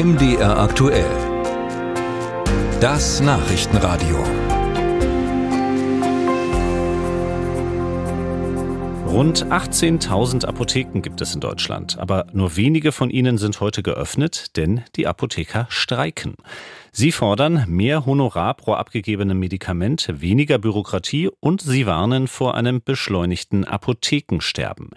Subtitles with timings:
[0.00, 1.10] MDR aktuell.
[2.80, 4.18] Das Nachrichtenradio.
[9.08, 14.56] Rund 18.000 Apotheken gibt es in Deutschland, aber nur wenige von ihnen sind heute geöffnet,
[14.56, 16.36] denn die Apotheker streiken.
[17.00, 23.64] Sie fordern mehr Honorar pro abgegebenem Medikament, weniger Bürokratie und sie warnen vor einem beschleunigten
[23.64, 24.90] Apothekensterben.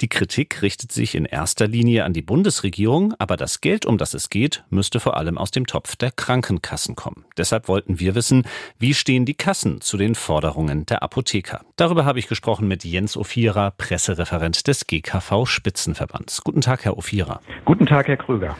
[0.00, 4.14] Die Kritik richtet sich in erster Linie an die Bundesregierung, aber das Geld, um das
[4.14, 7.24] es geht, müsste vor allem aus dem Topf der Krankenkassen kommen.
[7.36, 8.44] Deshalb wollten wir wissen,
[8.78, 11.62] wie stehen die Kassen zu den Forderungen der Apotheker.
[11.74, 16.44] Darüber habe ich gesprochen mit Jens Ophira, Pressereferent des GKV Spitzenverbands.
[16.44, 17.40] Guten Tag, Herr Ophira.
[17.64, 18.56] Guten Tag, Herr Krüger.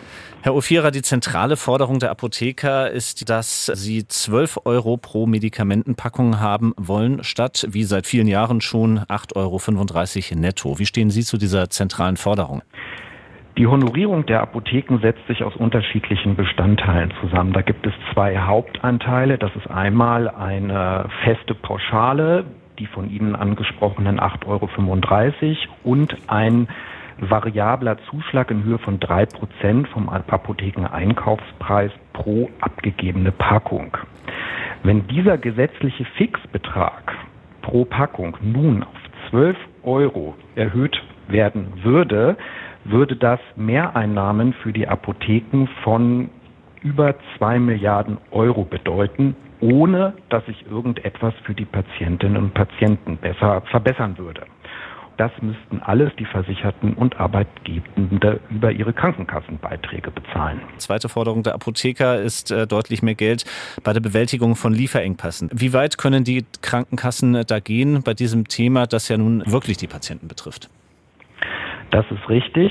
[0.48, 6.72] Herr Ophira, die zentrale Forderung der Apotheker ist, dass sie 12 Euro pro Medikamentenpackung haben
[6.78, 9.36] wollen, statt wie seit vielen Jahren schon 8,35
[10.32, 10.78] Euro netto.
[10.78, 12.62] Wie stehen Sie zu dieser zentralen Forderung?
[13.58, 17.52] Die Honorierung der Apotheken setzt sich aus unterschiedlichen Bestandteilen zusammen.
[17.52, 19.36] Da gibt es zwei Hauptanteile.
[19.36, 22.46] Das ist einmal eine feste Pauschale,
[22.78, 24.70] die von Ihnen angesprochenen 8,35 Euro
[25.84, 26.68] und ein
[27.20, 33.96] variabler Zuschlag in Höhe von drei Prozent vom Apothekeneinkaufspreis pro abgegebene Packung.
[34.82, 37.12] Wenn dieser gesetzliche Fixbetrag
[37.62, 42.36] pro Packung nun auf 12 Euro erhöht werden würde,
[42.84, 46.30] würde das Mehreinnahmen für die Apotheken von
[46.82, 53.62] über zwei Milliarden Euro bedeuten, ohne dass sich irgendetwas für die Patientinnen und Patienten besser
[53.62, 54.42] verbessern würde.
[55.18, 60.60] Das müssten alles die Versicherten und Arbeitgebende über ihre Krankenkassenbeiträge bezahlen.
[60.76, 63.44] Zweite Forderung der Apotheker ist äh, deutlich mehr Geld
[63.82, 65.50] bei der Bewältigung von Lieferengpässen.
[65.52, 69.88] Wie weit können die Krankenkassen da gehen bei diesem Thema, das ja nun wirklich die
[69.88, 70.70] Patienten betrifft?
[71.90, 72.70] Das ist richtig.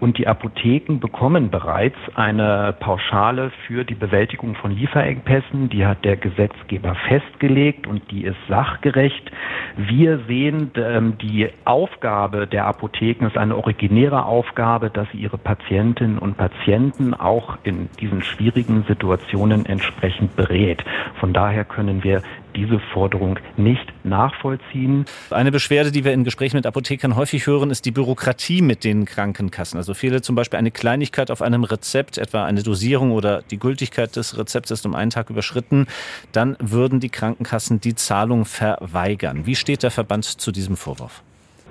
[0.00, 5.68] Und die Apotheken bekommen bereits eine Pauschale für die Bewältigung von Lieferengpässen.
[5.70, 9.30] Die hat der Gesetzgeber festgelegt und die ist sachgerecht.
[9.76, 16.18] Wir sehen, ähm, die Aufgabe der Apotheken ist eine originäre Aufgabe, dass sie ihre Patientinnen
[16.18, 20.84] und Patienten auch in diesen schwierigen Situationen entsprechend berät.
[21.18, 22.22] Von daher können wir
[22.54, 25.04] diese Forderung nicht nachvollziehen.
[25.30, 29.04] Eine Beschwerde, die wir in Gesprächen mit Apothekern häufig hören, ist die Bürokratie mit den
[29.04, 29.76] Krankenkassen.
[29.76, 34.16] Also fehle zum Beispiel eine Kleinigkeit auf einem Rezept, etwa eine Dosierung oder die Gültigkeit
[34.16, 35.86] des Rezepts ist um einen Tag überschritten,
[36.32, 39.46] dann würden die Krankenkassen die Zahlung verweigern.
[39.46, 41.22] Wie steht der Verband zu diesem Vorwurf?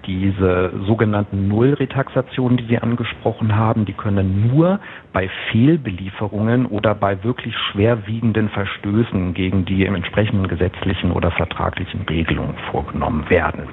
[0.07, 4.79] Diese sogenannten Nullretaxationen, die Sie angesprochen haben, die können nur
[5.13, 12.55] bei Fehlbelieferungen oder bei wirklich schwerwiegenden Verstößen gegen die im entsprechenden gesetzlichen oder vertraglichen Regelungen
[12.71, 13.67] vorgenommen werden.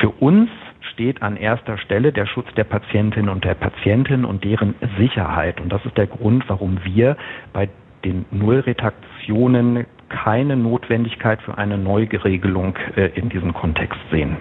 [0.00, 0.50] Für uns
[0.92, 5.60] steht an erster Stelle der Schutz der Patientinnen und der Patienten und deren Sicherheit.
[5.60, 7.16] Und das ist der Grund, warum wir
[7.52, 7.68] bei
[8.04, 14.36] den Nullretaxationen keine Notwendigkeit für eine Neugeregelung äh, in diesem Kontext sehen.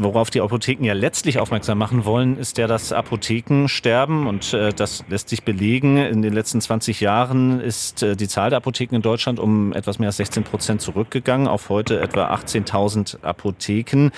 [0.00, 4.26] Worauf die Apotheken ja letztlich aufmerksam machen wollen, ist ja das Apothekensterben.
[4.26, 5.96] Und äh, das lässt sich belegen.
[5.96, 9.98] In den letzten 20 Jahren ist äh, die Zahl der Apotheken in Deutschland um etwas
[9.98, 14.10] mehr als 16 Prozent zurückgegangen, auf heute etwa 18.000 Apotheken.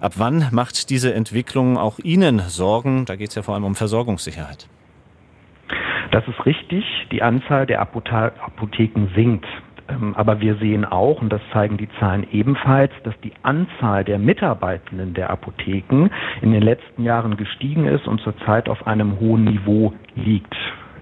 [0.00, 3.04] Ab wann macht diese Entwicklung auch Ihnen Sorgen?
[3.04, 4.68] Da geht es ja vor allem um Versorgungssicherheit.
[6.10, 6.84] Das ist richtig.
[7.12, 9.46] Die Anzahl der Apotheken sinkt.
[9.90, 14.18] Ähm, aber wir sehen auch, und das zeigen die Zahlen ebenfalls, dass die Anzahl der
[14.18, 16.10] Mitarbeitenden der Apotheken
[16.42, 20.54] in den letzten Jahren gestiegen ist und zurzeit auf einem hohen Niveau liegt.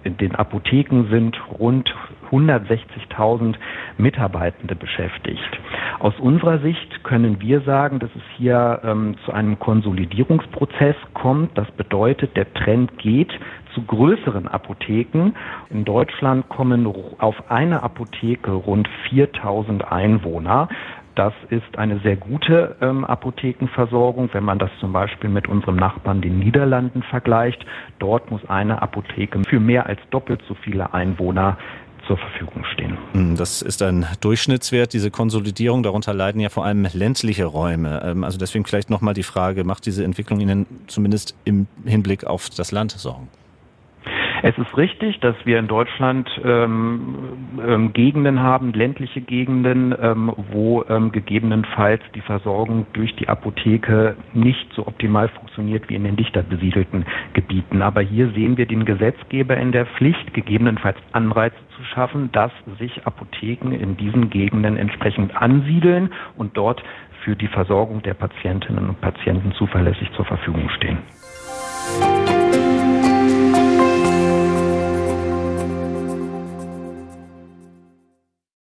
[0.04, 1.93] In den Apotheken sind rund
[2.31, 3.56] 160.000
[3.98, 5.60] Mitarbeitende beschäftigt.
[5.98, 11.56] Aus unserer Sicht können wir sagen, dass es hier ähm, zu einem Konsolidierungsprozess kommt.
[11.59, 13.32] Das bedeutet, der Trend geht
[13.78, 15.33] zu größeren Apotheken.
[15.71, 16.87] In Deutschland kommen
[17.19, 20.69] auf eine Apotheke rund 4000 Einwohner.
[21.15, 26.21] Das ist eine sehr gute ähm, Apothekenversorgung, wenn man das zum Beispiel mit unserem Nachbarn
[26.21, 27.65] den Niederlanden vergleicht.
[27.99, 31.59] Dort muss eine Apotheke für mehr als doppelt so viele Einwohner
[32.07, 32.97] zur Verfügung stehen.
[33.13, 35.83] Hm, das ist ein Durchschnittswert, diese Konsolidierung.
[35.83, 38.01] Darunter leiden ja vor allem ländliche Räume.
[38.04, 42.48] Ähm, also deswegen vielleicht nochmal die Frage, macht diese Entwicklung Ihnen zumindest im Hinblick auf
[42.48, 43.28] das Land Sorgen?
[44.42, 47.16] Es ist richtig, dass wir in Deutschland ähm,
[47.66, 54.72] ähm, Gegenden haben, ländliche Gegenden, ähm, wo ähm, gegebenenfalls die Versorgung durch die Apotheke nicht
[54.74, 57.82] so optimal funktioniert wie in den dichter besiedelten Gebieten.
[57.82, 63.06] Aber hier sehen wir den Gesetzgeber in der Pflicht, gegebenenfalls Anreize zu schaffen, dass sich
[63.06, 66.82] Apotheken in diesen Gegenden entsprechend ansiedeln und dort
[67.24, 70.98] für die Versorgung der Patientinnen und Patienten zuverlässig zur Verfügung stehen.